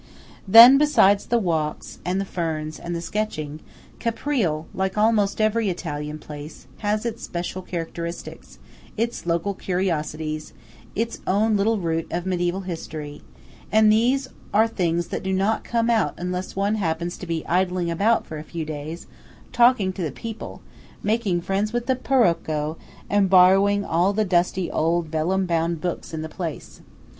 [0.47, 3.59] Then, besides the walks and the ferns and the sketching,
[3.99, 8.57] Caprile–like almost every Italian place–has its special characteristics;
[8.97, 10.53] its local curiosities;
[10.95, 13.21] its own little root of mediæval history;
[13.71, 17.91] and these are things that do not come out unless one happens to be idling
[17.91, 19.05] about for a few days,
[19.53, 20.63] talking to the people,
[21.03, 22.75] making friends with the Paroco,
[23.07, 26.81] and borrowing all the dusty old vellum bound books in the place.